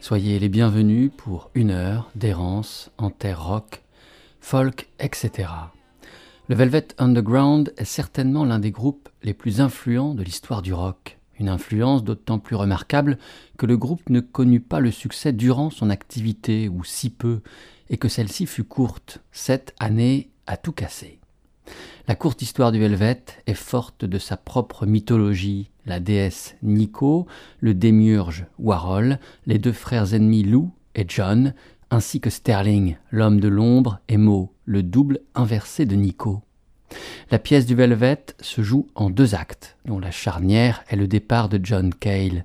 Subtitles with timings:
[0.00, 3.82] Soyez les bienvenus pour une heure d'errance en terre rock,
[4.40, 5.48] folk, etc.
[6.48, 11.18] Le Velvet Underground est certainement l'un des groupes les plus influents de l'histoire du rock.
[11.40, 13.18] Une influence d'autant plus remarquable
[13.58, 17.40] que le groupe ne connut pas le succès durant son activité, ou si peu,
[17.88, 21.19] et que celle-ci fut courte, sept années à tout casser.
[22.10, 27.28] La courte histoire du Velvet est forte de sa propre mythologie, la déesse Nico,
[27.60, 31.54] le démiurge Warhol, les deux frères ennemis Lou et John,
[31.88, 36.42] ainsi que Sterling, l'homme de l'ombre, et Mo, le double inversé de Nico.
[37.30, 41.48] La pièce du Velvet se joue en deux actes, dont la charnière est le départ
[41.48, 42.44] de John Cale.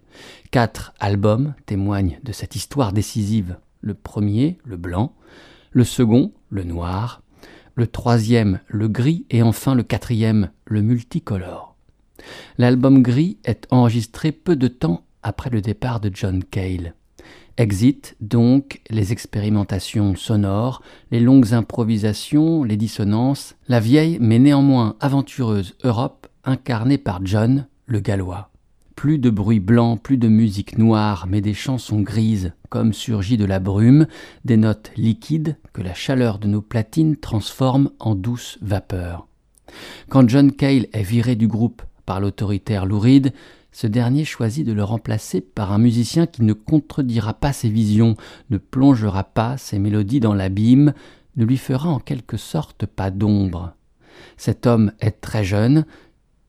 [0.51, 3.57] Quatre albums témoignent de cette histoire décisive.
[3.81, 5.15] Le premier, le blanc,
[5.71, 7.23] le second, le noir,
[7.75, 11.75] le troisième, le gris, et enfin le quatrième, le multicolore.
[12.57, 16.95] L'album gris est enregistré peu de temps après le départ de John Cale.
[17.57, 20.81] Exit donc les expérimentations sonores,
[21.11, 27.99] les longues improvisations, les dissonances, la vieille mais néanmoins aventureuse Europe incarnée par John le
[27.99, 28.49] Gallois.
[28.95, 33.45] Plus de bruit blanc, plus de musique noire, mais des chansons grises, comme surgies de
[33.45, 34.07] la brume,
[34.45, 39.27] des notes liquides que la chaleur de nos platines transforme en douce vapeur.
[40.09, 43.33] Quand John Cale est viré du groupe par l'autoritaire Lou Reed,
[43.71, 48.15] ce dernier choisit de le remplacer par un musicien qui ne contredira pas ses visions,
[48.49, 50.93] ne plongera pas ses mélodies dans l'abîme,
[51.35, 53.73] ne lui fera en quelque sorte pas d'ombre.
[54.37, 55.85] Cet homme est très jeune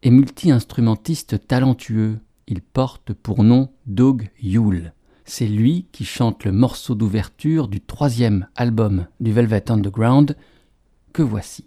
[0.05, 4.93] et multi-instrumentiste talentueux, il porte pour nom Doug Yule.
[5.25, 10.37] C'est lui qui chante le morceau d'ouverture du troisième album du Velvet Underground
[11.13, 11.67] que voici.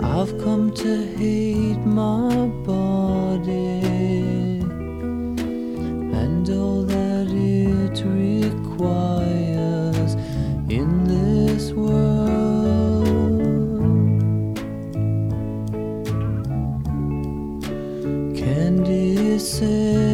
[0.00, 3.78] I've come to hate my body
[19.38, 20.07] say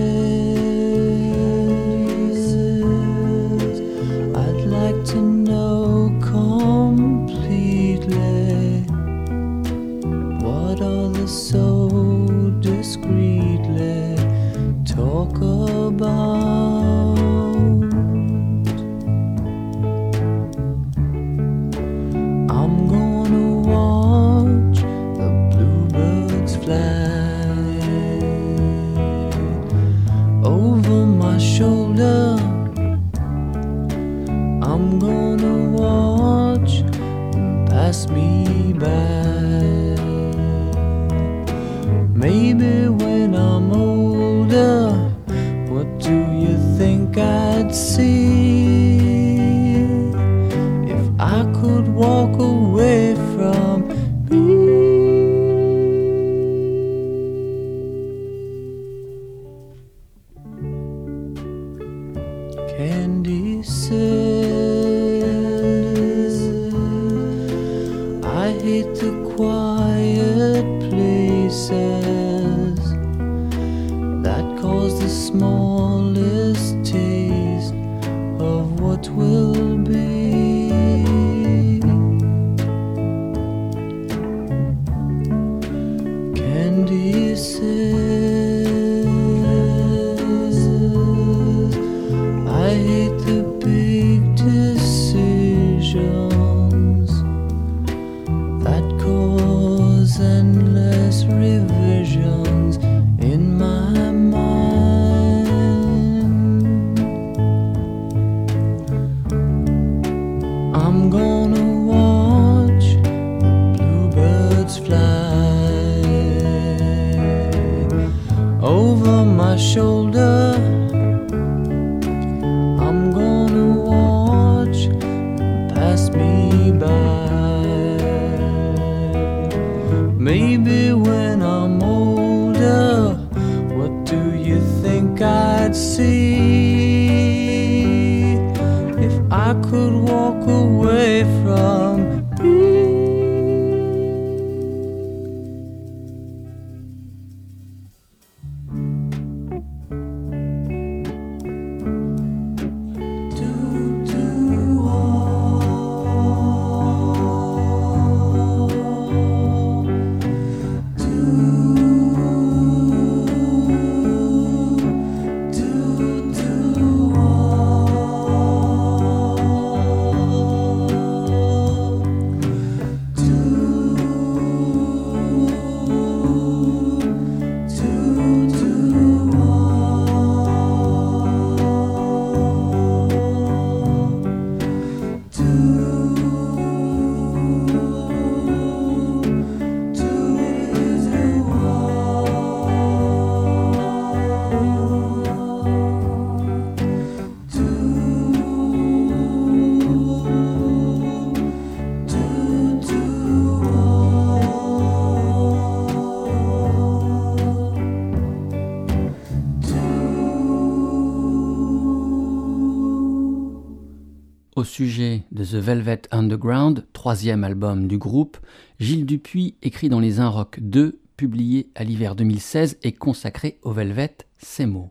[214.75, 218.39] sujet de The Velvet Underground, troisième album du groupe,
[218.81, 223.71] Gilles Dupuis écrit dans Les Un Rock 2, publié à l'hiver 2016 et consacré au
[223.71, 224.91] Velvet, ces mots.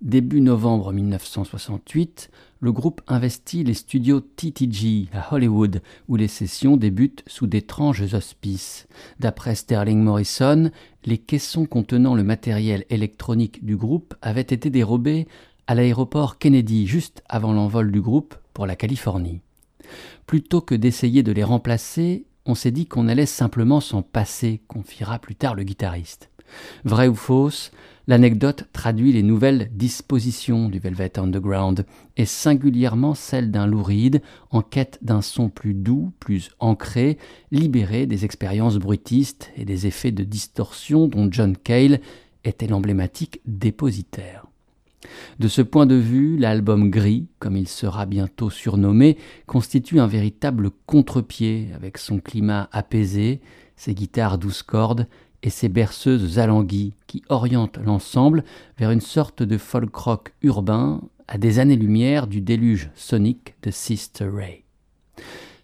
[0.00, 7.22] Début novembre 1968, le groupe investit les studios TTG à Hollywood, où les sessions débutent
[7.28, 8.88] sous d'étranges auspices.
[9.20, 10.72] D'après Sterling Morrison,
[11.04, 15.28] les caissons contenant le matériel électronique du groupe avaient été dérobés
[15.68, 19.42] à l'aéroport Kennedy juste avant l'envol du groupe pour la Californie.
[20.26, 25.18] Plutôt que d'essayer de les remplacer, on s'est dit qu'on allait simplement s'en passer, confiera
[25.18, 26.30] plus tard le guitariste.
[26.84, 27.70] Vrai ou fausse,
[28.08, 31.84] L'anecdote traduit les nouvelles dispositions du Velvet Underground,
[32.16, 37.18] et singulièrement celle d'un louride en quête d'un son plus doux, plus ancré,
[37.50, 42.00] libéré des expériences bruitistes et des effets de distorsion dont John Cale
[42.44, 44.45] était l'emblématique dépositaire.
[45.38, 50.70] De ce point de vue, l'album Gris, comme il sera bientôt surnommé, constitue un véritable
[50.86, 53.40] contre-pied avec son climat apaisé,
[53.76, 55.06] ses guitares douze cordes
[55.42, 58.44] et ses berceuses alanguies qui orientent l'ensemble
[58.78, 64.28] vers une sorte de folk rock urbain à des années-lumière du déluge sonique de Sister
[64.32, 64.64] Ray.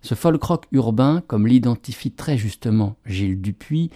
[0.02, 3.90] Ce folk rock urbain, comme l'identifie très justement Gilles Dupuis,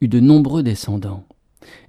[0.00, 1.26] eut de nombreux descendants.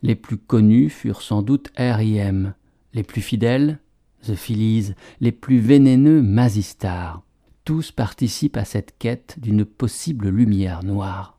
[0.02, 2.54] Les plus connus furent sans doute R.I.M.,
[2.98, 3.80] les plus fidèles,
[4.26, 7.22] The Phillies, les plus vénéneux, Mazistar.
[7.64, 11.38] Tous participent à cette quête d'une possible lumière noire.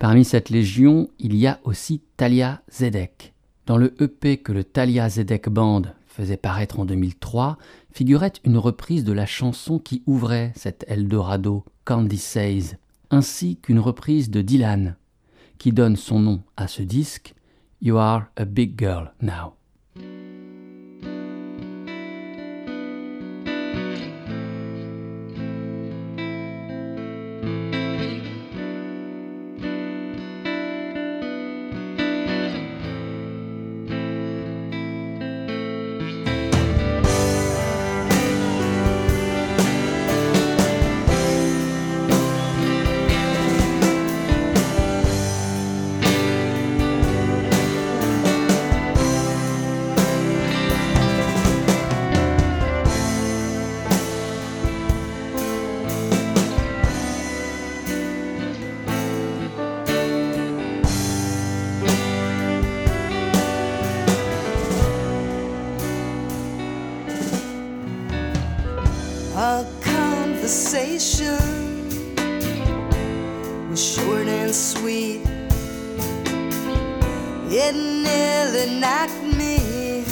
[0.00, 3.34] Parmi cette légion, il y a aussi Talia Zedek.
[3.66, 7.56] Dans le EP que le Talia Zedek Band faisait paraître en 2003,
[7.92, 12.78] figurait une reprise de la chanson qui ouvrait cet Eldorado, Candy Says,
[13.10, 14.96] ainsi qu'une reprise de Dylan,
[15.58, 17.34] qui donne son nom à ce disque,
[17.80, 19.55] You Are a Big Girl Now.
[73.76, 75.20] short and sweet.
[77.48, 80.04] It nearly knocked me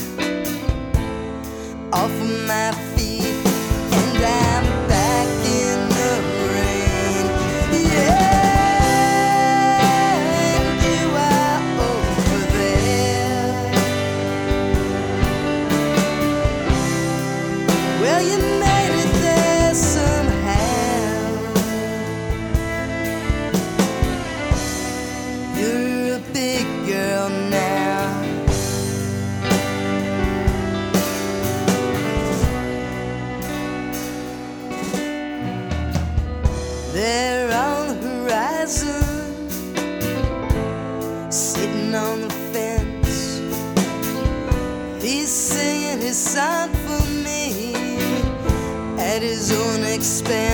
[1.92, 3.24] off of my feet,
[3.92, 4.53] and I.
[50.24, 50.53] stand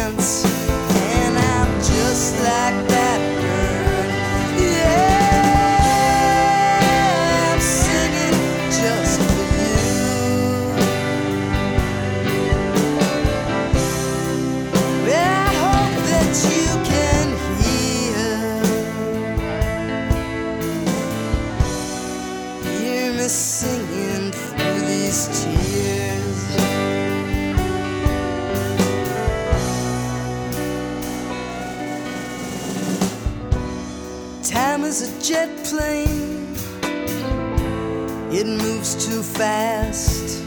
[39.21, 40.43] too fast.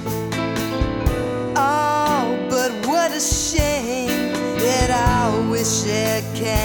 [1.55, 6.62] Oh, but what a shame that I wish I can.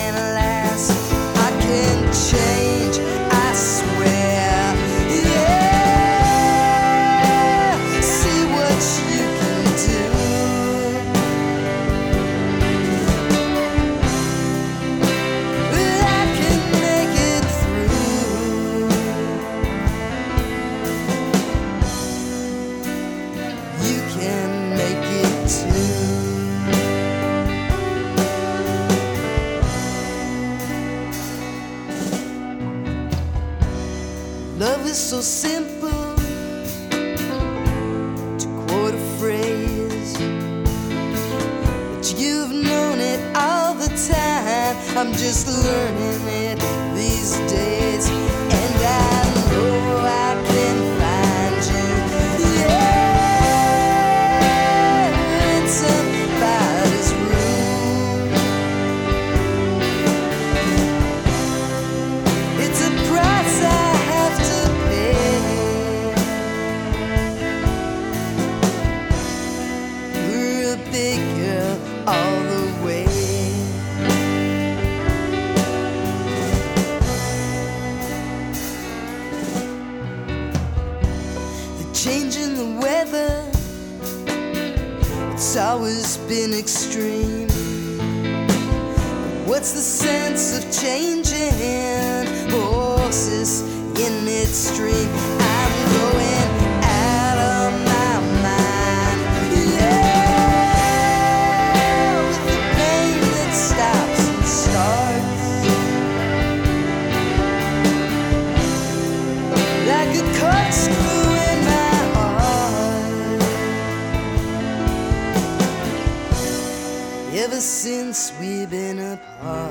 [117.39, 119.71] Ever since we've been apart.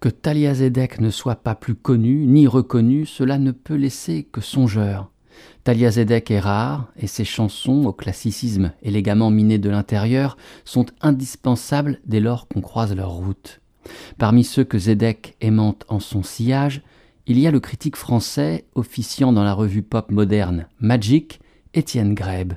[0.00, 4.42] Que Talia Zedek ne soit pas plus connue ni reconnue, cela ne peut laisser que
[4.42, 5.10] songeur.
[5.64, 11.98] Talia Zedek est rare et ses chansons, au classicisme élégamment miné de l'intérieur, sont indispensables
[12.04, 13.62] dès lors qu'on croise leur route.
[14.18, 16.82] Parmi ceux que Zedek aimante en son sillage,
[17.28, 21.40] il y a le critique français officiant dans la revue pop moderne Magic,
[21.74, 22.54] Étienne Grebe.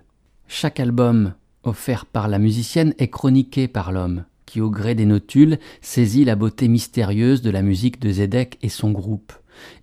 [0.48, 5.60] Chaque album offert par la musicienne est chroniqué par l'homme, qui au gré des notules
[5.82, 9.34] saisit la beauté mystérieuse de la musique de Zedek et son groupe.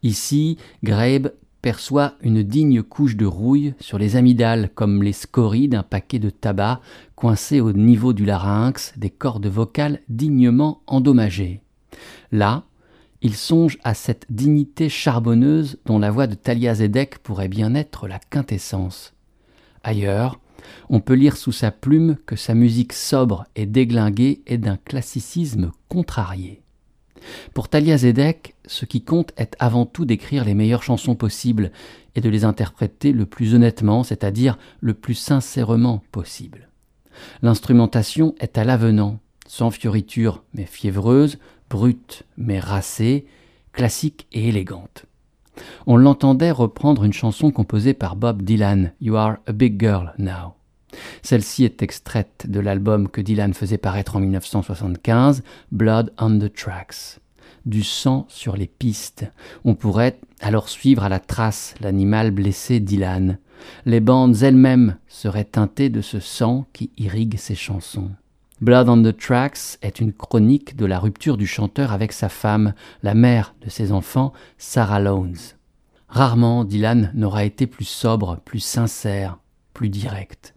[0.03, 5.83] Ici, Grebe perçoit une digne couche de rouille sur les amygdales comme les scories d'un
[5.83, 6.81] paquet de tabac
[7.15, 11.61] coincé au niveau du larynx des cordes vocales dignement endommagées.
[12.33, 12.65] Là,
[13.23, 18.07] il songe à cette dignité charbonneuse dont la voix de Talia Zedek pourrait bien être
[18.07, 19.15] la quintessence.
[19.83, 20.39] Ailleurs,
[20.89, 25.73] on peut lire sous sa plume que sa musique sobre et déglinguée est d'un classicisme
[25.89, 26.63] contrarié.
[27.55, 31.73] Pour Talia Zedek, ce qui compte est avant tout d'écrire les meilleures chansons possibles
[32.15, 36.69] et de les interpréter le plus honnêtement, c'est-à-dire le plus sincèrement possible.
[37.43, 41.39] L'instrumentation est à l'avenant, sans fioriture mais fiévreuse,
[41.71, 43.27] brute mais racée,
[43.73, 45.05] classique et élégante.
[45.87, 50.55] On l'entendait reprendre une chanson composée par Bob Dylan, You Are a Big Girl Now.
[51.23, 57.21] Celle-ci est extraite de l'album que Dylan faisait paraître en 1975, Blood on the Tracks.
[57.67, 59.27] Du sang sur les pistes.
[59.65, 63.39] On pourrait alors suivre à la trace l'animal blessé Dylan.
[63.85, 68.11] Les bandes elles-mêmes seraient teintées de ce sang qui irrigue ses chansons.
[68.61, 72.75] Blood on the Tracks est une chronique de la rupture du chanteur avec sa femme,
[73.05, 75.57] la mère de ses enfants, Sarah Lowndes.
[76.09, 79.39] Rarement Dylan n'aura été plus sobre, plus sincère,
[79.75, 80.57] plus direct.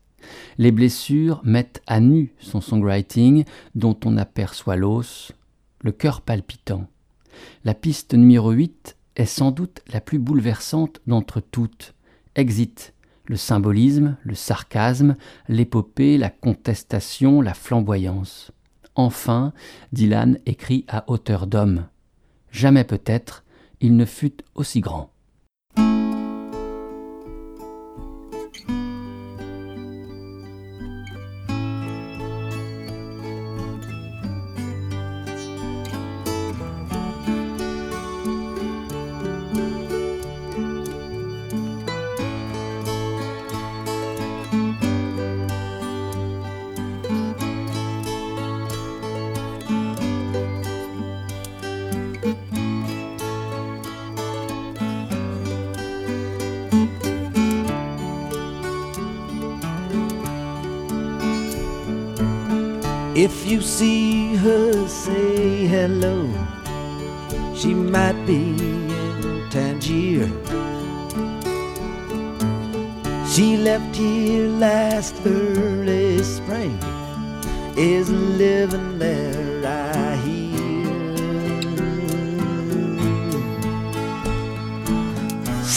[0.57, 3.43] Les blessures mettent à nu son songwriting
[3.75, 5.31] dont on aperçoit l'os,
[5.83, 6.87] le cœur palpitant.
[7.65, 11.93] La piste numéro 8 est sans doute la plus bouleversante d'entre toutes.
[12.35, 15.15] Exit, le symbolisme, le sarcasme,
[15.47, 18.51] l'épopée, la contestation, la flamboyance.
[18.95, 19.53] Enfin,
[19.93, 21.87] Dylan écrit à hauteur d'homme.
[22.51, 23.43] Jamais peut-être
[23.79, 25.10] il ne fut aussi grand.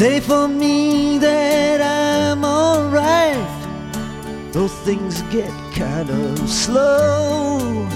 [0.04, 3.49] Say for me that I'm alright.
[4.52, 7.88] Though things get kind of slow.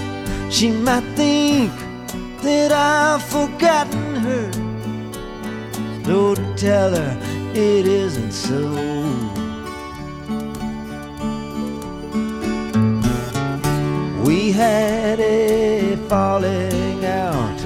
[0.49, 1.71] She might think
[2.41, 4.51] that I've forgotten her.
[6.03, 7.13] So tell her
[7.53, 8.59] it isn't so.
[14.25, 17.59] We had a falling out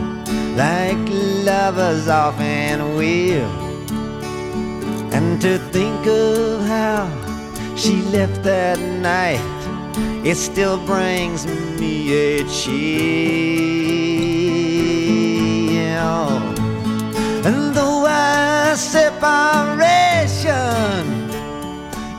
[0.57, 0.99] like
[1.45, 3.62] lovers often will.
[5.43, 7.05] To think of how
[7.75, 9.41] she left that night,
[10.25, 12.73] it still brings me a chill.
[17.45, 19.03] And though our separation,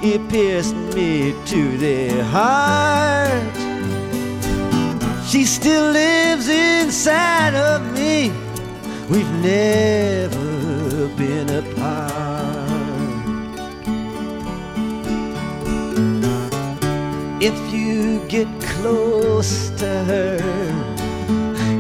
[0.03, 3.55] it pierced me to the heart.
[5.27, 8.31] She still lives inside of me.
[9.09, 12.14] We've never been apart.
[17.95, 20.39] You get close to her,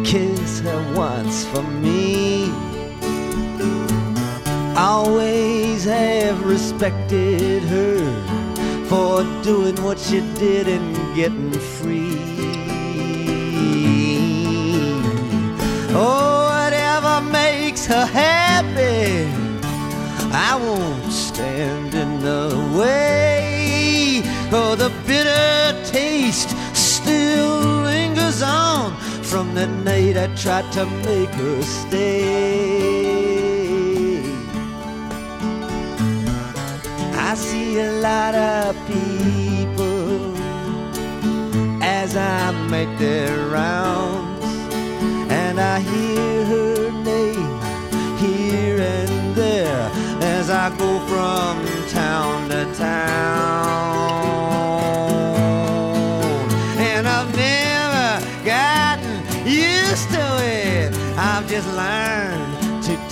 [0.04, 2.52] kiss her once for me.
[4.76, 7.98] Always have respected her
[8.86, 12.18] for doing what she did and getting free.
[15.96, 19.26] Oh, whatever makes her happy,
[20.32, 22.48] I won't stand in the
[22.78, 24.22] way.
[24.56, 25.73] Oh, the bitter
[26.14, 28.96] taste still lingers on
[29.30, 33.14] from the night I tried to make her stay.
[37.28, 40.34] I see a lot of people
[41.82, 44.44] as I make their rounds,
[45.40, 47.54] and I hear her name
[48.24, 49.90] here and there
[50.36, 51.54] as I go from
[51.88, 54.13] town to town.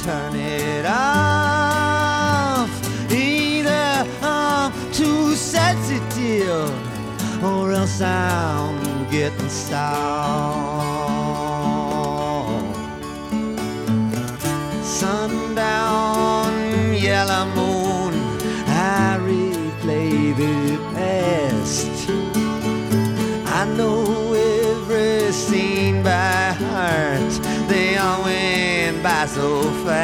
[0.02, 2.68] Turn it off.
[3.12, 6.70] Either I'm too sensitive
[7.44, 10.91] or else I'm getting soft.
[29.34, 30.02] So fast.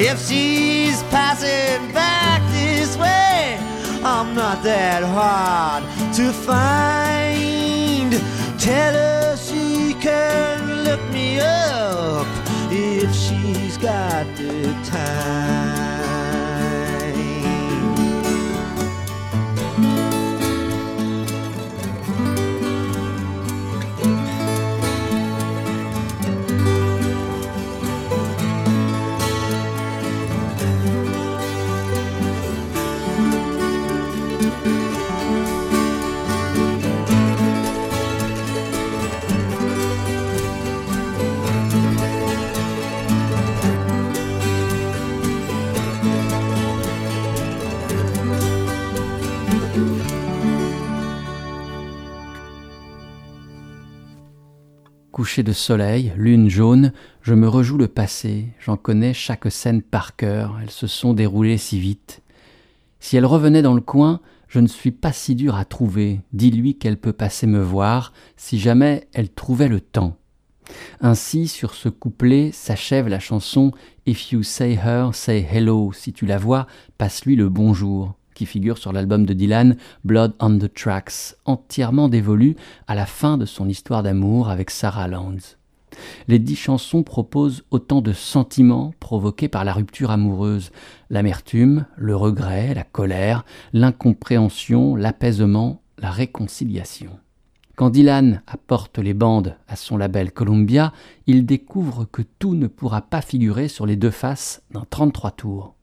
[0.00, 3.58] If she's passing back this way,
[4.02, 5.82] I'm not that hard
[6.14, 8.12] to find.
[8.58, 12.26] Tell her she can look me up
[12.70, 15.21] if she's got the time.
[55.22, 60.16] Coucher de soleil, lune jaune, je me rejoue le passé, j'en connais chaque scène par
[60.16, 62.22] cœur, elles se sont déroulées si vite.
[62.98, 66.74] Si elle revenait dans le coin, je ne suis pas si dur à trouver, dis-lui
[66.74, 70.16] qu'elle peut passer me voir, si jamais elle trouvait le temps.
[71.00, 73.70] Ainsi, sur ce couplet s'achève la chanson
[74.06, 76.66] If you say her, say hello, si tu la vois,
[76.98, 82.56] passe-lui le bonjour qui figure sur l'album de Dylan Blood on the Tracks, entièrement dévolu
[82.86, 85.56] à la fin de son histoire d'amour avec Sarah Lands.
[86.28, 90.70] Les dix chansons proposent autant de sentiments provoqués par la rupture amoureuse,
[91.10, 97.18] l'amertume, le regret, la colère, l'incompréhension, l'apaisement, la réconciliation.
[97.76, 100.92] Quand Dylan apporte les bandes à son label Columbia,
[101.26, 105.74] il découvre que tout ne pourra pas figurer sur les deux faces d'un 33 tours.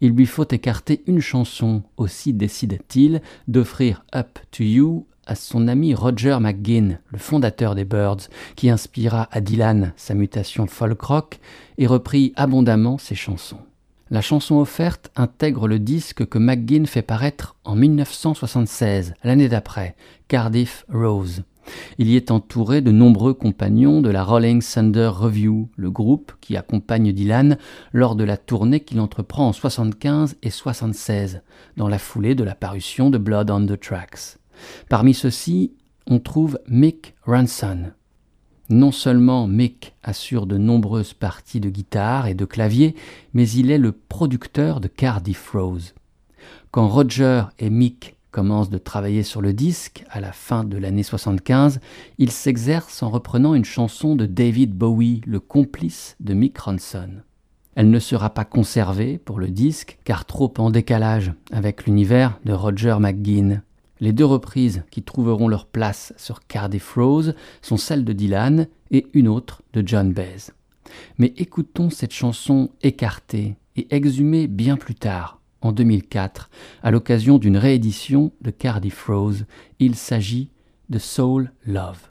[0.00, 5.94] Il lui faut écarter une chanson, aussi décide-t-il d'offrir Up to You à son ami
[5.94, 11.38] Roger McGinn, le fondateur des Birds, qui inspira à Dylan sa mutation folk rock
[11.78, 13.60] et reprit abondamment ses chansons.
[14.10, 19.94] La chanson offerte intègre le disque que McGinn fait paraître en 1976, l'année d'après,
[20.26, 21.44] Cardiff Rose.
[21.98, 26.56] Il y est entouré de nombreux compagnons de la Rolling Thunder Review, le groupe qui
[26.56, 27.58] accompagne Dylan
[27.92, 31.42] lors de la tournée qu'il entreprend en 75 et 76,
[31.76, 34.38] dans la foulée de la parution de Blood on the Tracks.
[34.88, 35.72] Parmi ceux-ci,
[36.06, 37.92] on trouve Mick Ranson.
[38.68, 42.94] Non seulement Mick assure de nombreuses parties de guitare et de clavier,
[43.34, 45.94] mais il est le producteur de Cardiff Rose.
[46.70, 51.02] Quand Roger et Mick commencent de travailler sur le disque à la fin de l'année
[51.02, 51.80] 75,
[52.18, 57.22] ils s'exercent en reprenant une chanson de David Bowie, le complice de Mick Ronson.
[57.74, 62.52] Elle ne sera pas conservée pour le disque car trop en décalage avec l'univers de
[62.52, 63.62] Roger McGuinn.
[64.00, 69.06] Les deux reprises qui trouveront leur place sur Cardiff Rose sont celles de Dylan et
[69.12, 70.52] une autre de John Baez.
[71.18, 76.50] Mais écoutons cette chanson écartée et exhumée bien plus tard, en 2004,
[76.82, 79.46] à l'occasion d'une réédition de Cardiff Rose.
[79.78, 80.50] Il s'agit
[80.88, 82.10] de Soul Love.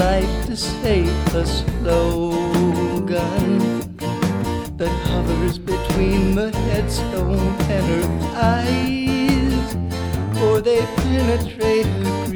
[0.00, 3.10] life to save slogan
[4.80, 7.36] that hovers between the headstone
[7.68, 9.74] and her eyes,
[10.38, 12.29] for they penetrate her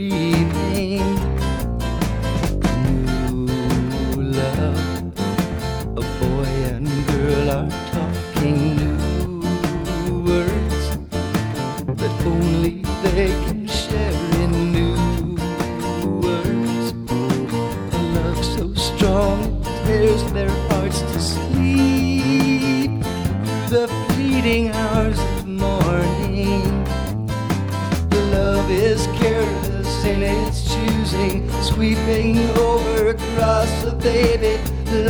[30.06, 34.58] in its choosing, sweeping over across the baby.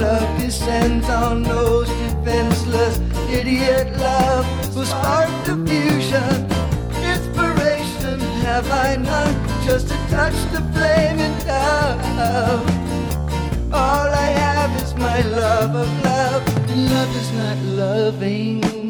[0.01, 6.47] Love descends on those defenseless, idiot love will spark the fusion.
[7.05, 12.65] Inspiration have I none, just to touch the flame in love.
[13.73, 18.84] All I have is my love of love, and love is not loving.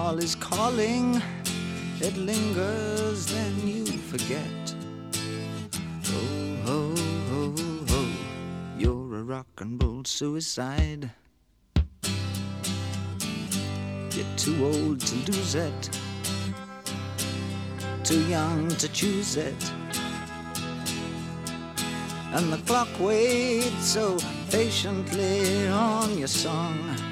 [0.00, 1.20] Wall is calling,
[2.00, 4.64] it lingers, then you forget.
[6.16, 6.80] Oh, ho,
[7.30, 7.54] ho,
[7.90, 8.02] ho,
[8.78, 11.10] you're a rock and roll suicide.
[14.14, 15.82] You're too old to lose it,
[18.02, 19.62] too young to choose it.
[22.34, 24.18] And the clock waits so
[24.50, 27.09] patiently on your song.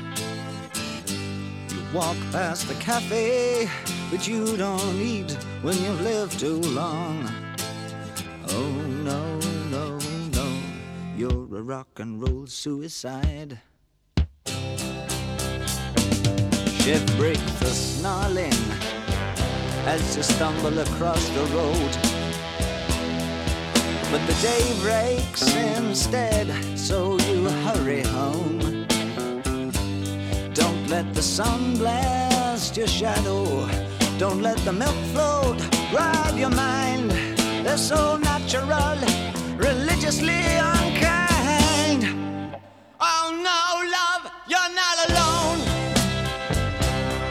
[1.95, 3.67] Walk past the cafe,
[4.11, 7.27] but you don't eat when you've lived too long.
[8.51, 8.71] Oh
[9.03, 9.39] no,
[9.71, 9.99] no,
[10.35, 10.61] no,
[11.17, 13.59] you're a rock and roll suicide.
[16.77, 18.53] Chef breaks a snarling
[19.87, 21.97] as you stumble across the road.
[24.11, 26.49] But the day breaks instead,
[26.79, 28.78] so you hurry home.
[30.89, 33.69] Let the sun blast your shadow.
[34.19, 35.61] Don't let the milk float
[35.93, 37.11] rob your mind.
[37.63, 38.97] They're so natural,
[39.57, 42.05] religiously unkind.
[43.01, 43.61] Oh no,
[43.97, 45.61] love, you're not alone.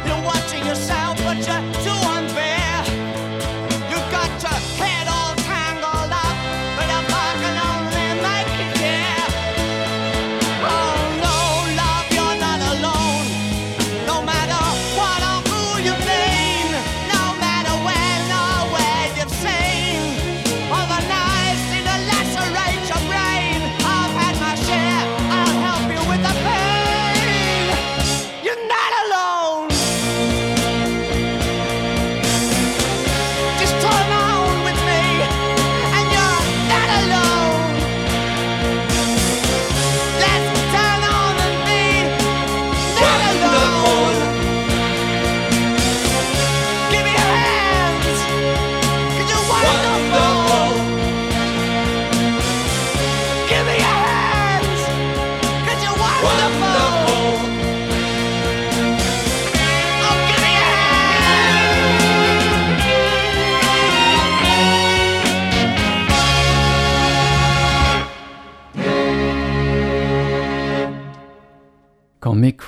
[0.05, 1.76] You're watching yourself, but you're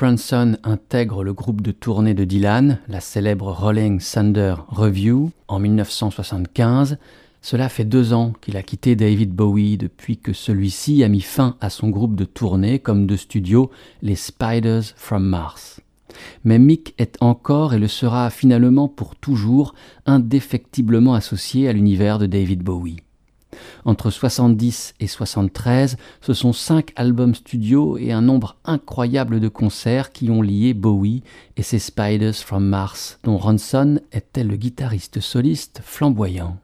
[0.10, 6.98] Ronson intègre le groupe de tournée de Dylan, la célèbre Rolling Thunder Review, en 1975,
[7.44, 11.58] cela fait deux ans qu'il a quitté David Bowie depuis que celui-ci a mis fin
[11.62, 13.70] à son groupe de tournée comme de studio,
[14.02, 15.80] les Spiders from Mars.
[16.44, 19.76] Mais Mick est encore et le sera finalement pour toujours
[20.08, 22.98] indéfectiblement associé à l'univers de David Bowie.
[23.86, 30.12] Entre 70 et 73, ce sont cinq albums studio et un nombre incroyable de concerts
[30.12, 31.24] qui ont lié Bowie
[31.58, 36.58] et ses Spiders from Mars, dont Ronson était le guitariste soliste flamboyant.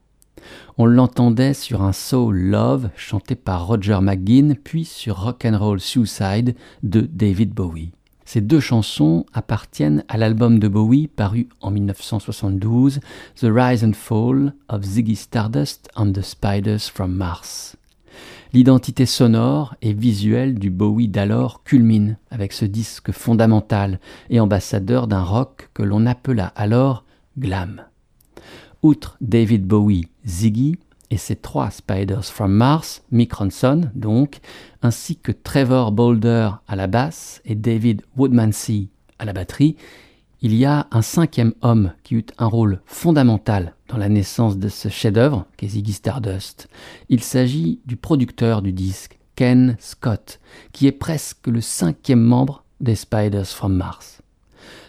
[0.78, 7.02] On l'entendait sur un Soul Love chanté par Roger McGuinn, puis sur Rock'n'Roll Suicide de
[7.02, 7.92] David Bowie.
[8.26, 13.00] Ces deux chansons appartiennent à l'album de Bowie paru en 1972,
[13.36, 17.76] The Rise and Fall of Ziggy Stardust and the Spiders from Mars.
[18.52, 25.24] L'identité sonore et visuelle du Bowie d'alors culmine avec ce disque fondamental et ambassadeur d'un
[25.24, 27.04] rock que l'on appela alors
[27.38, 27.84] glam.
[28.82, 30.78] Outre David Bowie, Ziggy
[31.12, 34.40] et ses trois Spiders from Mars, Mick Ronson donc,
[34.82, 38.90] ainsi que Trevor Boulder à la basse et David Woodmansey
[39.20, 39.76] à la batterie,
[40.42, 44.70] il y a un cinquième homme qui eut un rôle fondamental dans la naissance de
[44.70, 46.68] ce chef-d'œuvre qu'est Ziggy Stardust.
[47.10, 50.40] Il s'agit du producteur du disque, Ken Scott,
[50.72, 54.22] qui est presque le cinquième membre des Spiders from Mars.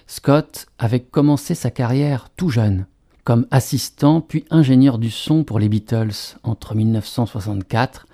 [0.06, 2.86] Scott avait commencé sa carrière tout jeune,
[3.26, 8.06] comme assistant puis ingénieur du son pour les Beatles entre 1964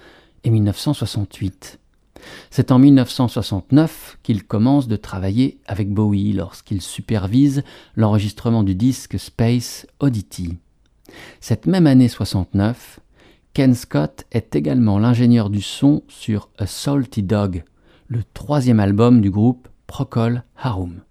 [0.43, 1.79] et 1968.
[2.49, 7.63] C'est en 1969 qu'il commence de travailler avec Bowie lorsqu'il supervise
[7.95, 10.57] l'enregistrement du disque Space Oddity.
[11.41, 13.01] Cette même année 69,
[13.53, 17.65] Ken Scott est également l'ingénieur du son sur A Salty Dog,
[18.09, 21.03] le troisième album du groupe Procol Harum.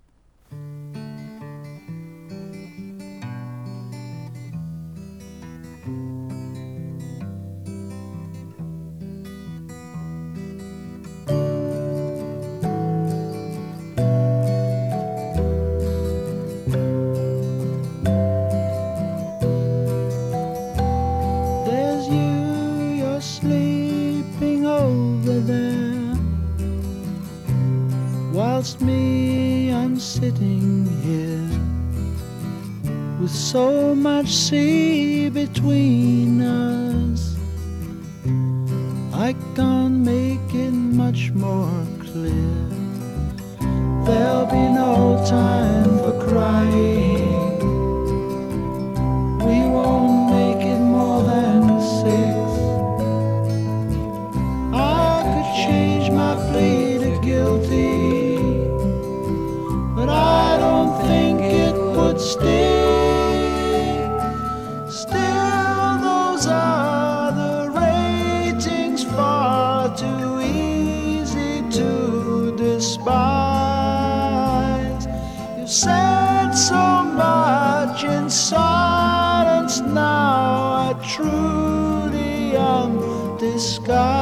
[78.04, 80.90] watch in silence now.
[80.90, 84.21] I truly am disguised.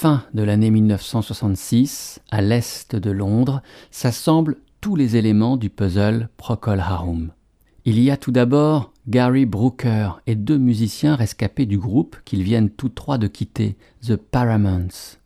[0.00, 3.60] Fin de l'année 1966, à l'est de Londres,
[3.90, 7.32] s'assemblent tous les éléments du puzzle Procol Harum.
[7.84, 12.70] Il y a tout d'abord Gary Brooker et deux musiciens rescapés du groupe qu'ils viennent
[12.70, 15.18] tous trois de quitter, The Paramounts.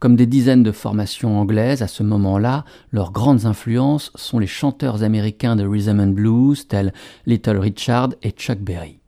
[0.00, 5.04] Comme des dizaines de formations anglaises à ce moment-là, leurs grandes influences sont les chanteurs
[5.04, 6.92] américains de rhythm and blues tels
[7.26, 8.98] Little Richard et Chuck Berry.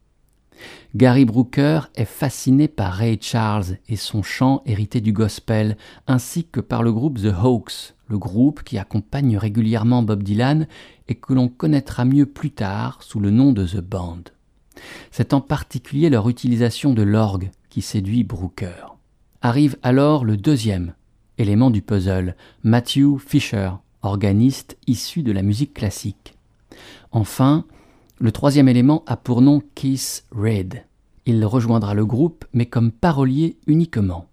[0.97, 5.77] Gary Brooker est fasciné par Ray Charles et son chant hérité du gospel,
[6.09, 10.67] ainsi que par le groupe The Hawks, le groupe qui accompagne régulièrement Bob Dylan
[11.07, 14.23] et que l'on connaîtra mieux plus tard sous le nom de The Band.
[15.13, 18.97] C'est en particulier leur utilisation de l'orgue qui séduit Brooker.
[19.43, 20.95] Arrive alors le deuxième
[21.39, 22.35] élément du puzzle,
[22.65, 23.71] Matthew Fisher,
[24.03, 26.35] organiste issu de la musique classique.
[27.13, 27.65] Enfin,
[28.21, 30.85] le troisième élément a pour nom Keith Reid.
[31.25, 34.27] Il rejoindra le groupe, mais comme parolier uniquement.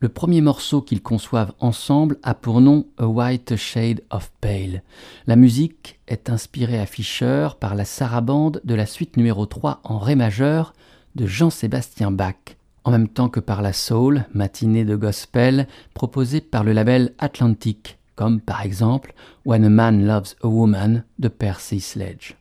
[0.00, 4.82] Le premier morceau qu'ils conçoivent ensemble a pour nom A White Shade of Pale.
[5.28, 9.98] La musique est inspirée à Fischer par la sarabande de la suite numéro 3 en
[10.00, 10.74] ré majeur
[11.14, 16.64] de Jean-Sébastien Bach, en même temps que par la soul, matinée de gospel, proposée par
[16.64, 19.14] le label Atlantic, comme par exemple
[19.44, 22.34] When a Man Loves a Woman de Percy Sledge.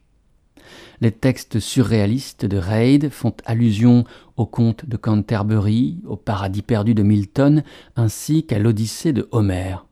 [1.01, 4.05] Les textes surréalistes de Reid font allusion
[4.37, 7.63] au conte de Canterbury, au paradis perdu de Milton,
[7.95, 9.85] ainsi qu'à l'Odyssée de Homère.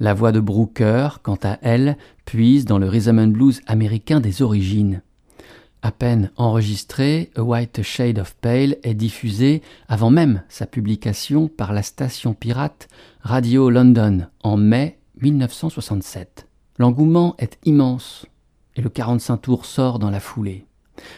[0.00, 4.42] La voix de Brooker, quant à elle, puise dans le rhythm and blues américain des
[4.42, 5.02] origines.
[5.82, 11.72] À peine enregistré, A White Shade of Pale est diffusé avant même sa publication par
[11.72, 12.88] la station pirate
[13.20, 16.48] Radio London en mai 1967.
[16.78, 18.26] L'engouement est immense
[18.76, 20.66] et le 45 tours sort dans la foulée.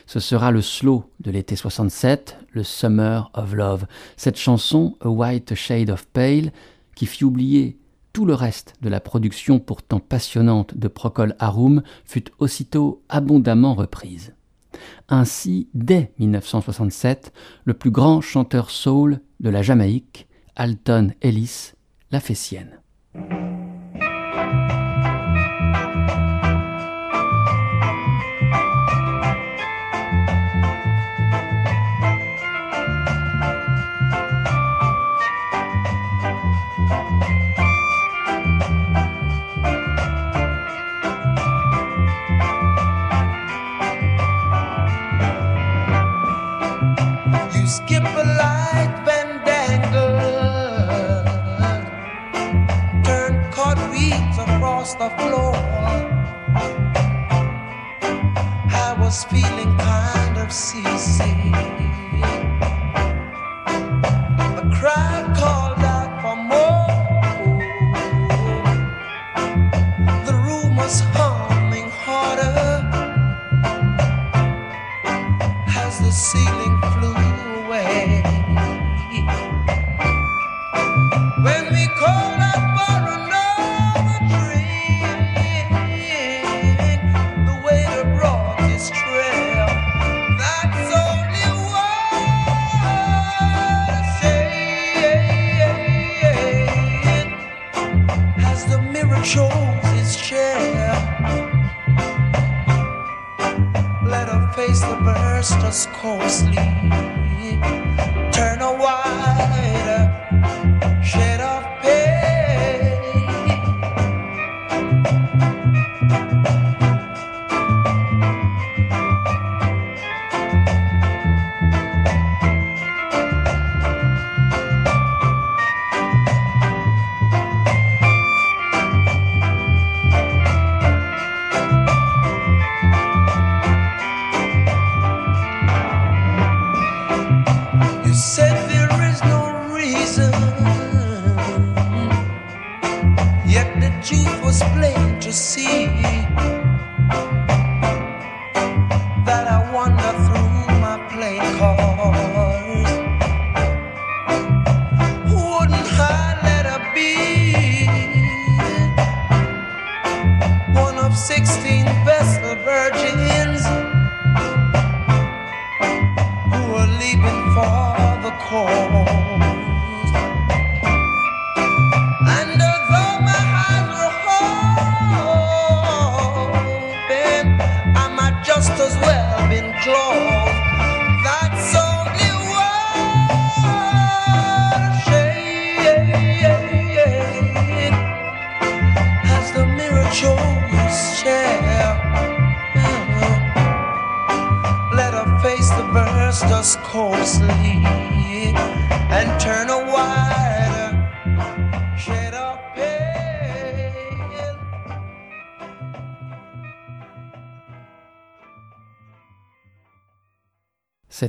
[0.06, 3.86] Ce sera le slow de l'été 67, le Summer of Love,
[4.16, 6.52] cette chanson A White Shade of Pale
[6.94, 7.78] qui fit oublier
[8.12, 14.34] tout le reste de la production pourtant passionnante de Procol Harum fut aussitôt abondamment reprise.
[15.08, 17.32] Ainsi, dès 1967,
[17.64, 21.72] le plus grand chanteur soul de la Jamaïque, Alton Ellis,
[22.10, 22.80] la fait sienne.
[54.98, 55.54] The floor.
[58.86, 61.52] I was feeling kind of seasick.
[64.56, 65.17] The crowd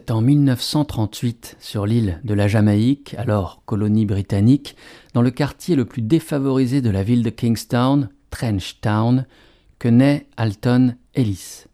[0.09, 4.75] En 1938, sur l'île de la Jamaïque, alors colonie britannique,
[5.13, 9.27] dans le quartier le plus défavorisé de la ville de Kingstown, Trench Town,
[9.77, 11.65] que naît Alton Ellis.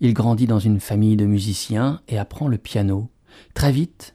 [0.00, 3.10] Il grandit dans une famille de musiciens et apprend le piano.
[3.52, 4.14] Très vite,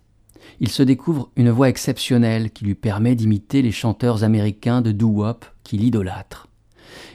[0.61, 5.45] il se découvre une voix exceptionnelle qui lui permet d'imiter les chanteurs américains de doo-wop
[5.63, 6.47] qu'il idolâtre.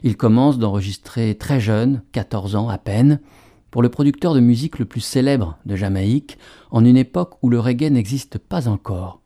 [0.02, 3.20] Il commence d'enregistrer très jeune, 14 ans à peine,
[3.72, 6.38] pour le producteur de musique le plus célèbre de Jamaïque,
[6.70, 9.20] en une époque où le reggae n'existe pas encore.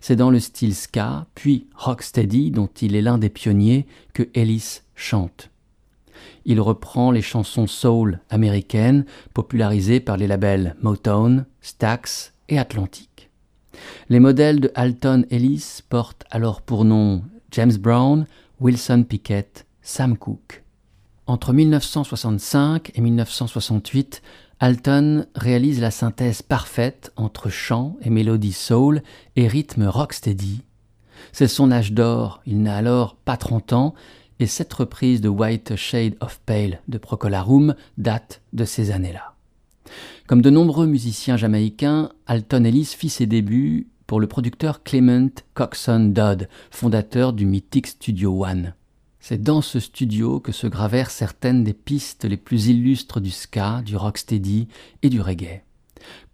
[0.00, 4.82] C'est dans le style ska, puis rocksteady, dont il est l'un des pionniers, que Ellis
[4.94, 5.50] chante.
[6.44, 13.28] Il reprend les chansons soul américaines, popularisées par les labels Motown, Stax et Atlantic.
[14.08, 18.26] Les modèles de Alton Ellis portent alors pour nom James Brown,
[18.60, 20.63] Wilson Pickett, Sam Cooke.
[21.26, 24.20] Entre 1965 et 1968,
[24.60, 29.02] Alton réalise la synthèse parfaite entre chant et mélodie soul
[29.34, 30.60] et rythme rocksteady.
[31.32, 33.94] C'est son âge d'or, il n'a alors pas 30 ans,
[34.38, 39.34] et cette reprise de White Shade of Pale de Procolarum date de ces années-là.
[40.26, 46.10] Comme de nombreux musiciens jamaïcains, Alton Ellis fit ses débuts pour le producteur Clement Coxon
[46.12, 48.74] Dodd, fondateur du mythique Studio One.
[49.26, 53.80] C'est dans ce studio que se gravèrent certaines des pistes les plus illustres du ska,
[53.80, 54.68] du rocksteady
[55.02, 55.62] et du reggae.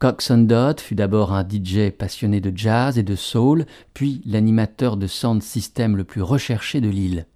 [0.01, 3.64] Coxon Dodd fut d'abord un DJ passionné de jazz et de soul,
[3.95, 7.26] puis l'animateur de sound system le plus recherché de l'île.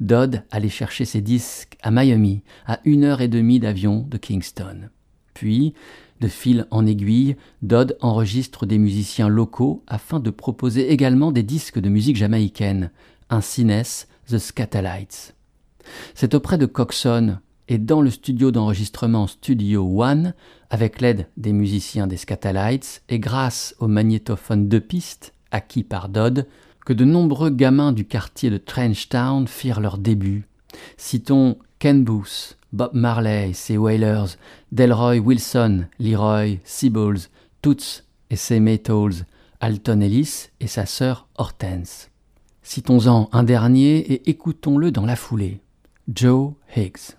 [0.00, 4.88] Dodd allait chercher ses disques à Miami, à une heure et demie d'avion de Kingston.
[5.34, 5.74] Puis,
[6.22, 11.80] de fil en aiguille, Dodd enregistre des musiciens locaux afin de proposer également des disques
[11.80, 12.90] de musique jamaïcaine.
[13.28, 15.34] Ainsi naissent The Scatalites.
[16.14, 20.34] C'est auprès de Coxon et dans le studio d'enregistrement Studio One,
[20.70, 26.46] avec l'aide des musiciens des Scatalites et grâce au magnétophone de piste acquis par Dodd,
[26.84, 30.48] que de nombreux gamins du quartier de Trenchtown firent leur début.
[30.96, 34.36] Citons Ken Booth, Bob Marley, ses Wailers,
[34.72, 37.28] Delroy Wilson, Leroy, Seaballs,
[37.60, 39.26] Toots et ses Maytals,
[39.60, 42.11] Alton Ellis et sa sœur Hortense.
[42.62, 45.60] Citons-en un dernier et écoutons-le dans la foulée.
[46.08, 47.16] Joe Higgs.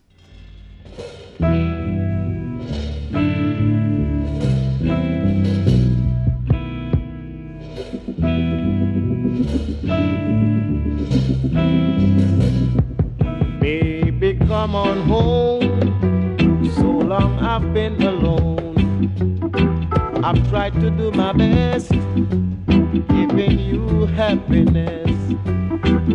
[20.26, 25.12] I've tried to do my best, giving you happiness.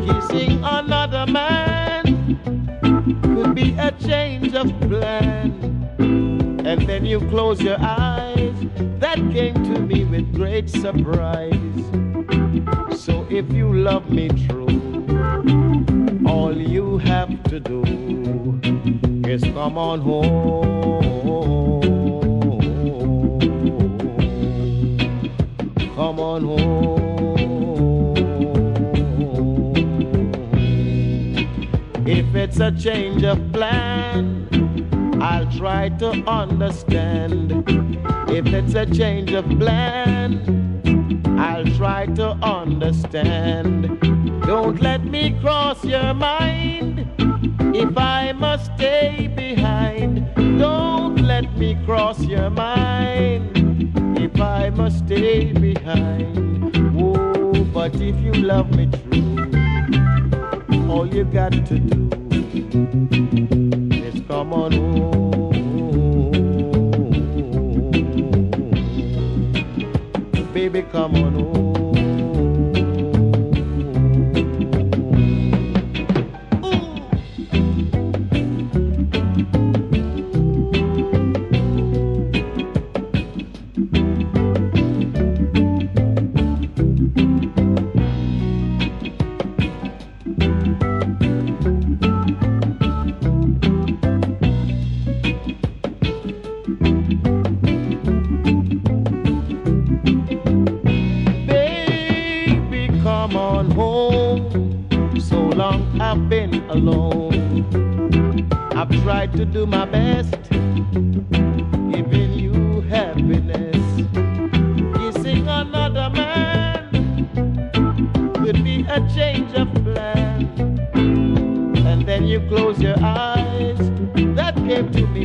[0.06, 2.38] Kissing another man
[3.22, 5.52] could be a change of plan.
[6.64, 8.54] And then you close your eyes.
[8.98, 11.52] That came to me with great surprise.
[12.98, 15.04] So if you love me true,
[16.26, 17.82] all you have to do
[19.28, 21.88] is come on home.
[26.39, 28.16] On home.
[32.07, 34.49] If it's a change of plan,
[35.20, 37.64] I'll try to understand.
[38.28, 40.39] If it's a change of plan,
[41.41, 44.01] I'll try to understand.
[44.43, 47.01] Don't let me cross your mind
[47.74, 50.32] if I must stay behind.
[50.36, 53.57] Don't let me cross your mind
[54.41, 56.76] I must stay behind.
[56.97, 59.36] Oh, but if you love me true,
[60.89, 62.09] all you got to do
[63.93, 65.51] is come on home.
[70.53, 71.67] Baby, come on home.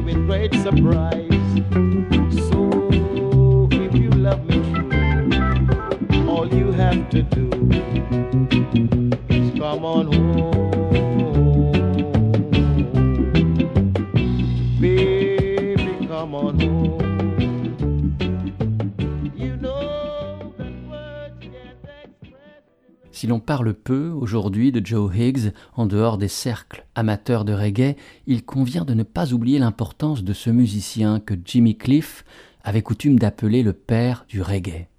[0.04, 1.30] With great surprise.
[2.50, 2.90] So
[3.72, 7.50] if you love me true, all you have to do
[9.30, 10.83] is come on home.
[23.24, 27.96] Si l'on parle peu aujourd'hui de Joe Higgs en dehors des cercles amateurs de reggae,
[28.28, 32.26] il convient de ne pas oublier l'importance de ce musicien que Jimmy Cliff
[32.66, 34.90] avait coutume d'appeler le père du reggae.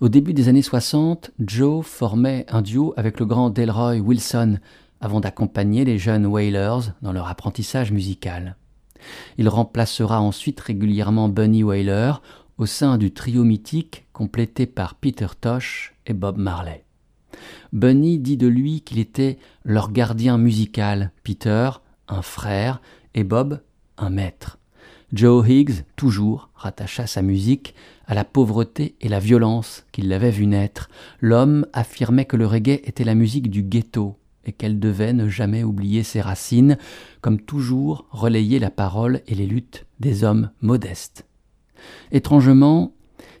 [0.00, 4.58] Au début des années 60, Joe formait un duo avec le grand Delroy Wilson
[5.00, 8.56] avant d'accompagner les jeunes Wailers dans leur apprentissage musical.
[9.36, 12.20] Il remplacera ensuite régulièrement Bunny Wailer
[12.56, 16.82] au sein du trio mythique complété par Peter Tosh et Bob Marley.
[17.72, 21.70] Bunny dit de lui qu'il était leur gardien musical, Peter,
[22.08, 22.80] un frère,
[23.14, 23.60] et Bob,
[23.96, 24.58] un maître.
[25.12, 27.74] Joe Higgs, toujours, rattacha sa musique
[28.06, 30.90] à la pauvreté et la violence qu'il l'avait vu naître.
[31.20, 35.62] L'homme affirmait que le reggae était la musique du ghetto et qu'elle devait ne jamais
[35.62, 36.78] oublier ses racines,
[37.20, 41.26] comme toujours relayer la parole et les luttes des hommes modestes.
[42.12, 42.92] Étrangement,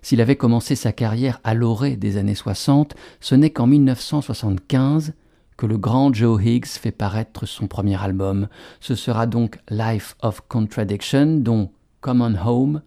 [0.08, 5.12] s'il avait commencé sa carrière à l'orée des années 60, ce n'est qu'en 1975
[5.58, 8.48] que le grand Joe Higgs fait paraître son premier album.
[8.80, 12.80] Ce sera donc Life of Contradiction, dont Common Home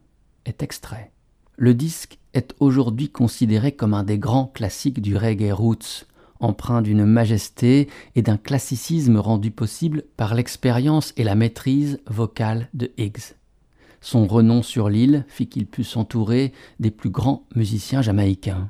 [0.45, 1.11] est extrait.
[1.57, 6.07] Le disque est aujourd'hui considéré comme un des grands classiques du reggae roots,
[6.39, 12.91] empreint d'une majesté et d'un classicisme rendu possible par l'expérience et la maîtrise vocale de
[12.97, 13.35] Higgs.
[14.01, 18.69] Son renom sur l'île fit qu'il put s'entourer des plus grands musiciens jamaïcains.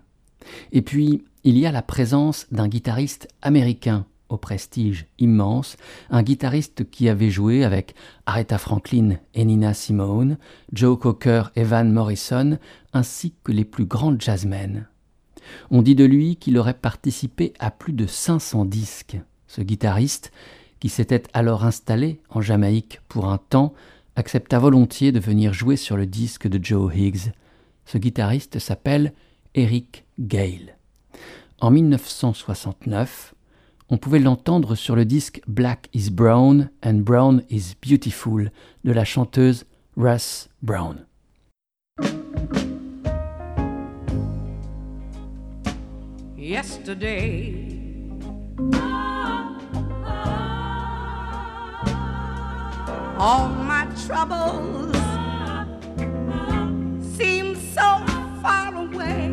[0.72, 5.78] Et puis, il y a la présence d'un guitariste américain au prestige immense,
[6.10, 10.38] un guitariste qui avait joué avec Aretha Franklin et Nina Simone,
[10.72, 12.58] Joe Cocker et Van Morrison,
[12.94, 14.88] ainsi que les plus grands jazzmen.
[15.70, 19.18] On dit de lui qu'il aurait participé à plus de 500 disques.
[19.48, 20.32] Ce guitariste,
[20.80, 23.74] qui s'était alors installé en Jamaïque pour un temps,
[24.16, 27.32] accepta volontiers de venir jouer sur le disque de Joe Higgs.
[27.86, 29.14] Ce guitariste s'appelle
[29.56, 30.78] Eric Gale.
[31.60, 33.34] En 1969,
[33.90, 38.52] on pouvait l'entendre sur le disque Black is Brown and Brown is Beautiful
[38.84, 39.66] de la chanteuse
[39.98, 41.06] Russ Brown.
[46.38, 47.68] Yesterday,
[53.24, 54.96] all my troubles
[57.16, 58.04] seem so
[58.42, 59.30] far away.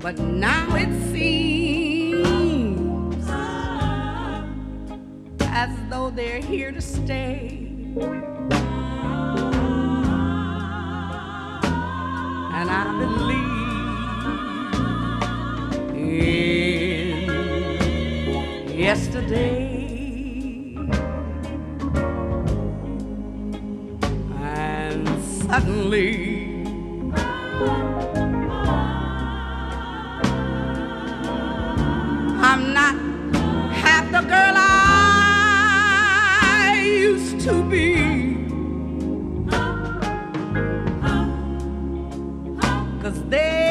[0.00, 2.26] But now it seems
[5.40, 7.70] as though they're here to stay.
[12.52, 13.54] And I believe
[15.96, 16.73] in
[18.84, 20.76] yesterday.
[24.42, 26.08] And suddenly,
[32.50, 32.94] I'm not
[33.72, 35.14] half the girl I
[36.84, 37.86] used to be.
[43.00, 43.63] Cause there's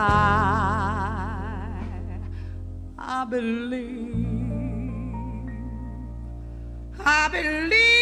[0.00, 1.74] I,
[3.28, 4.26] believe,
[7.04, 7.97] I believe,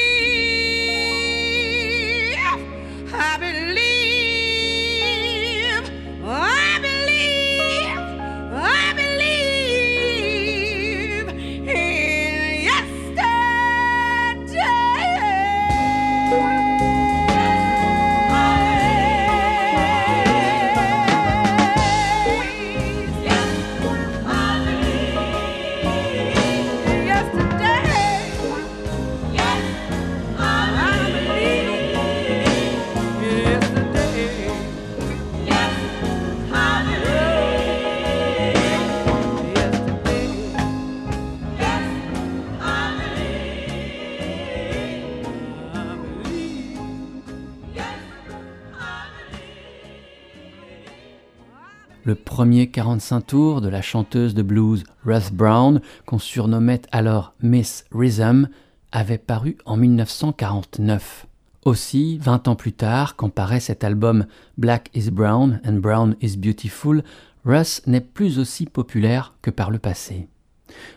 [52.36, 58.50] premier 45 tours de la chanteuse de blues Ruth Brown, qu'on surnommait alors Miss Rhythm,
[58.92, 61.28] avait paru en 1949.
[61.64, 64.26] Aussi, 20 ans plus tard, quand paraît cet album
[64.58, 67.02] Black is Brown and Brown is Beautiful,
[67.46, 70.28] Russ n'est plus aussi populaire que par le passé.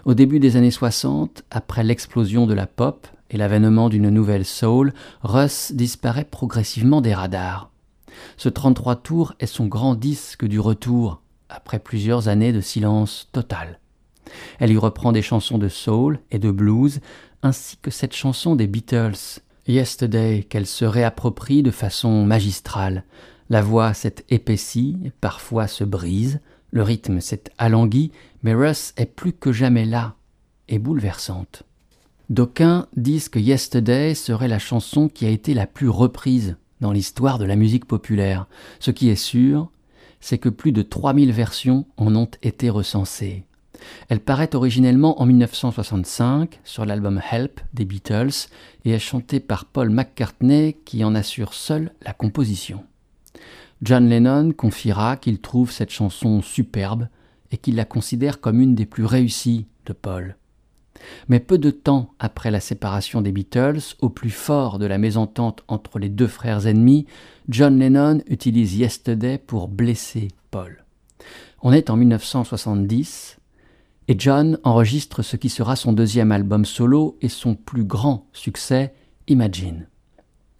[0.03, 4.91] Au début des années 60, après l'explosion de la pop et l'avènement d'une nouvelle soul,
[5.23, 7.71] Russ disparaît progressivement des radars.
[8.35, 13.79] Ce 33 tours est son grand disque du retour, après plusieurs années de silence total.
[14.59, 16.99] Elle y reprend des chansons de soul et de blues,
[17.41, 23.03] ainsi que cette chanson des Beatles, Yesterday, qu'elle se réapproprie de façon magistrale,
[23.51, 26.39] La voix s'est épaissie, parfois se brise,
[26.71, 28.11] le rythme s'est alangui,
[28.43, 30.15] mais Russ est plus que jamais là
[30.67, 31.63] et bouleversante.
[32.29, 37.39] D'aucuns disent que Yesterday serait la chanson qui a été la plus reprise dans l'histoire
[37.39, 38.45] de la musique populaire.
[38.79, 39.71] Ce qui est sûr,
[40.19, 43.43] c'est que plus de 3000 versions en ont été recensées.
[44.09, 48.49] Elle paraît originellement en 1965 sur l'album Help des Beatles
[48.85, 52.83] et est chantée par Paul McCartney qui en assure seul la composition.
[53.81, 57.07] John Lennon confiera qu'il trouve cette chanson superbe
[57.51, 60.35] et qu'il la considère comme une des plus réussies de Paul.
[61.27, 65.63] Mais peu de temps après la séparation des Beatles, au plus fort de la mésentente
[65.67, 67.05] entre les deux frères ennemis,
[67.47, 70.85] John Lennon utilise Yesterday pour blesser Paul.
[71.61, 73.37] On est en 1970
[74.07, 78.93] et John enregistre ce qui sera son deuxième album solo et son plus grand succès,
[79.27, 79.87] Imagine.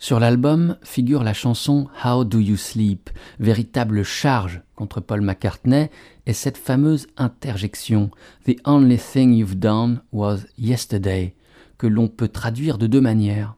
[0.02, 5.90] Sur l'album figure la chanson How Do You Sleep, véritable charge contre Paul McCartney,
[6.26, 8.10] et cette fameuse interjection
[8.46, 11.36] The only thing you've done was yesterday,
[11.78, 13.56] que l'on peut traduire de deux manières.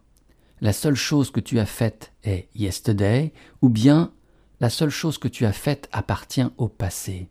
[0.61, 4.11] La seule chose que tu as faite est yesterday, ou bien
[4.59, 7.29] la seule chose que tu as faite appartient au passé.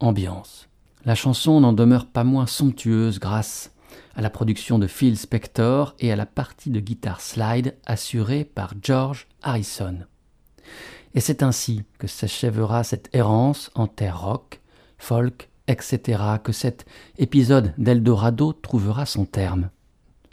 [0.00, 0.70] Ambiance.
[1.04, 3.72] La chanson n'en demeure pas moins somptueuse grâce
[4.18, 8.74] à la production de Phil Spector et à la partie de guitare slide assurée par
[8.82, 9.98] George Harrison.
[11.14, 14.60] Et c'est ainsi que s'achèvera cette errance en terre rock,
[14.98, 16.84] folk, etc., que cet
[17.16, 19.70] épisode d'Eldorado trouvera son terme.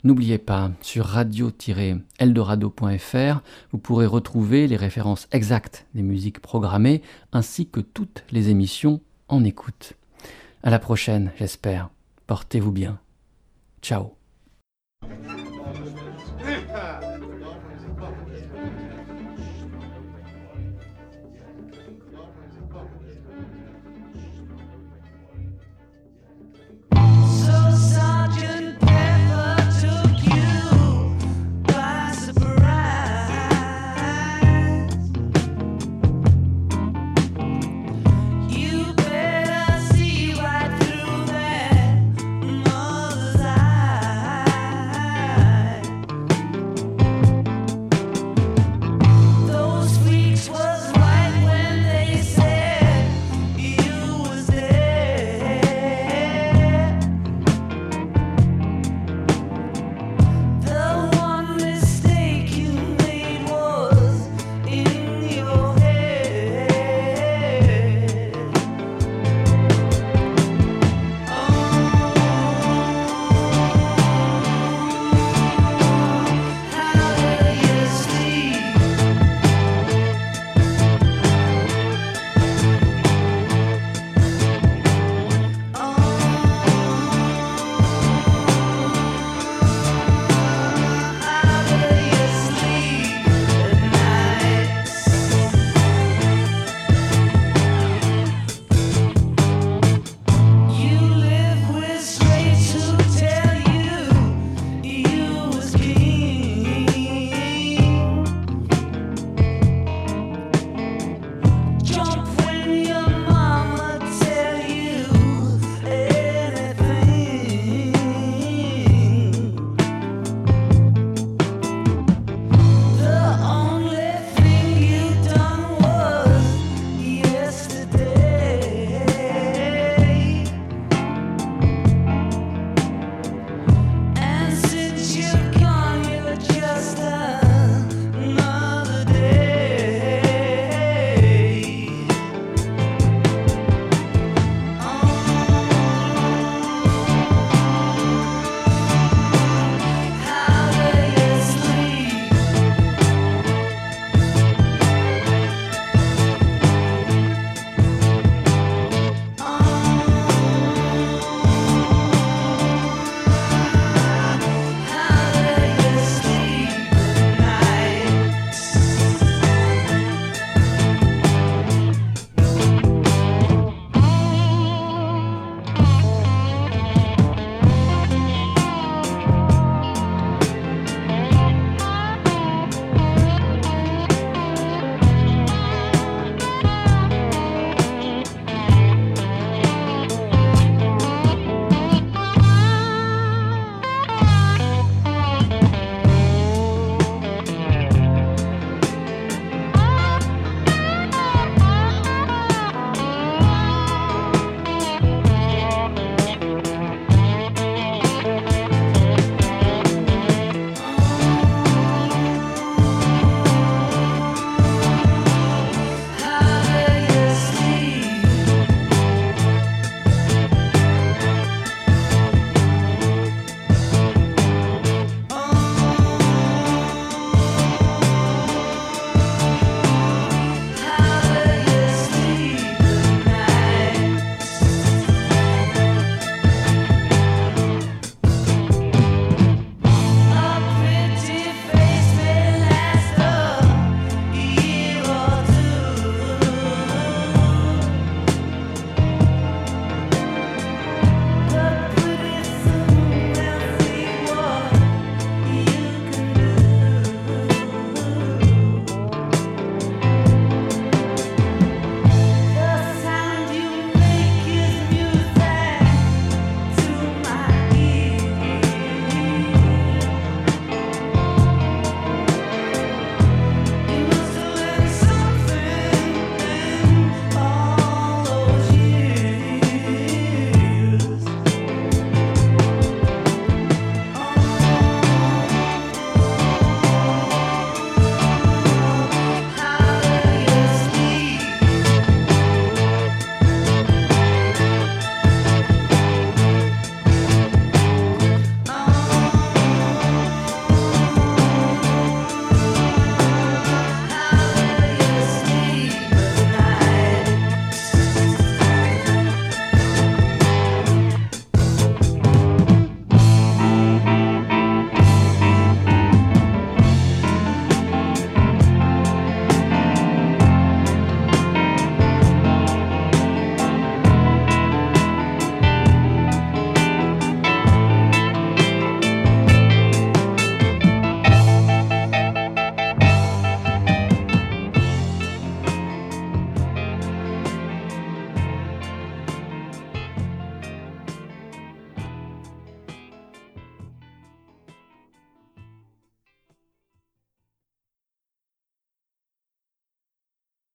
[0.02, 7.78] N'oubliez pas, sur radio-eldorado.fr, vous pourrez retrouver les références exactes des musiques programmées ainsi que
[7.78, 9.92] toutes les émissions en écoute.
[10.64, 11.90] À la prochaine, j'espère.
[12.26, 12.98] Portez-vous bien.
[13.86, 14.16] Ciao.